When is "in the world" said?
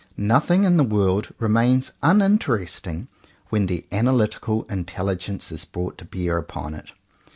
0.63-1.31